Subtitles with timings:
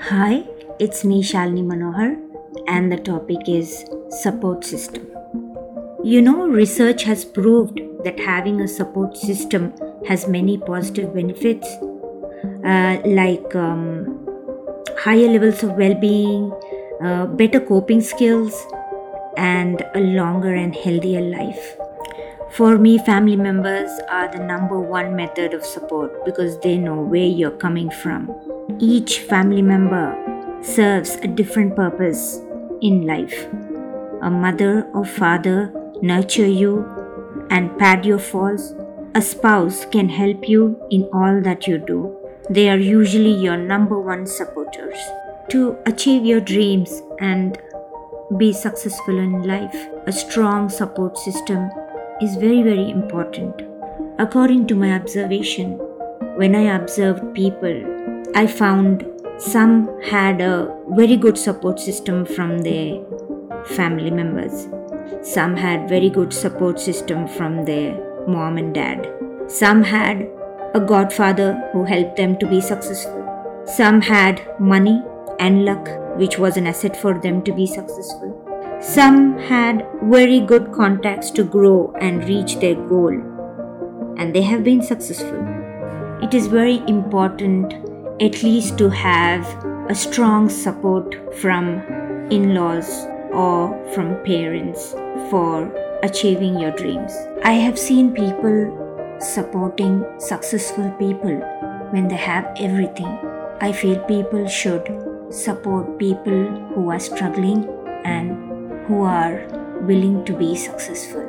[0.00, 0.44] Hi,
[0.78, 2.16] it's me Shalini Manohar,
[2.66, 5.06] and the topic is support system.
[6.02, 9.72] You know, research has proved that having a support system
[10.06, 11.68] has many positive benefits,
[12.64, 14.26] uh, like um,
[14.98, 16.52] higher levels of well being,
[17.02, 18.66] uh, better coping skills,
[19.36, 21.76] and a longer and healthier life.
[22.50, 27.24] For me, family members are the number one method of support because they know where
[27.24, 28.51] you're coming from.
[28.78, 30.16] Each family member
[30.62, 32.40] serves a different purpose
[32.80, 33.46] in life.
[34.22, 36.84] A mother or father nurture you
[37.50, 38.74] and pad your falls.
[39.14, 42.16] A spouse can help you in all that you do.
[42.50, 44.96] They are usually your number one supporters.
[45.50, 47.58] To achieve your dreams and
[48.36, 51.70] be successful in life, a strong support system
[52.20, 53.62] is very, very important.
[54.18, 55.78] According to my observation,
[56.36, 58.01] when I observed people,
[58.34, 59.04] I found
[59.36, 63.04] some had a very good support system from their
[63.64, 64.68] family members.
[65.20, 67.92] Some had very good support system from their
[68.26, 69.12] mom and dad.
[69.48, 70.30] Some had
[70.72, 73.62] a godfather who helped them to be successful.
[73.66, 75.02] Some had money
[75.38, 78.38] and luck, which was an asset for them to be successful.
[78.80, 83.12] Some had very good contacts to grow and reach their goal,
[84.16, 85.46] and they have been successful.
[86.22, 87.74] It is very important,
[88.20, 89.44] at least, to have
[89.88, 91.80] a strong support from
[92.30, 94.92] in laws or from parents
[95.30, 95.70] for
[96.02, 97.12] achieving your dreams.
[97.44, 98.78] I have seen people
[99.20, 101.36] supporting successful people
[101.90, 103.18] when they have everything.
[103.60, 104.86] I feel people should
[105.30, 107.68] support people who are struggling
[108.04, 109.46] and who are
[109.82, 111.22] willing to be successful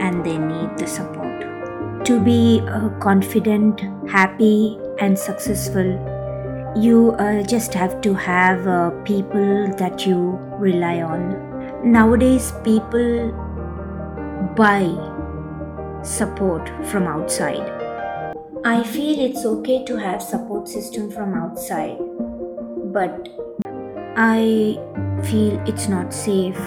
[0.00, 2.04] and they need the support.
[2.04, 5.88] To be uh, confident, happy, and successful,
[6.76, 11.92] you uh, just have to have uh, people that you rely on.
[11.92, 13.32] Nowadays, people
[14.56, 14.84] buy
[16.02, 17.70] support from outside.
[18.64, 21.98] I feel it's okay to have support system from outside,
[22.92, 23.28] but
[24.16, 24.78] I
[25.24, 26.58] feel it's not safe.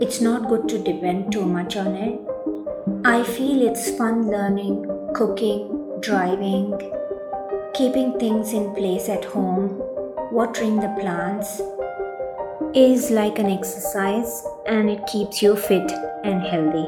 [0.00, 2.20] It's not good to depend too much on it.
[3.04, 6.78] I feel it's fun learning, cooking, driving,
[7.76, 9.82] keeping things in place at home,
[10.32, 11.60] watering the plants
[12.74, 15.92] is like an exercise and it keeps you fit
[16.24, 16.86] and healthy.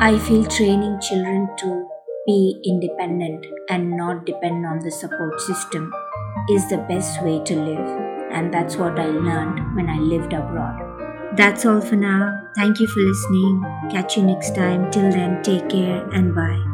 [0.00, 1.86] I feel training children to
[2.26, 5.92] be independent and not depend on the support system
[6.50, 7.88] is the best way to live
[8.32, 11.36] and that's what I learned when I lived abroad.
[11.36, 12.48] That's all for now.
[12.56, 13.62] Thank you for listening.
[13.90, 14.90] Catch you next time.
[14.90, 16.73] Till then, take care and bye.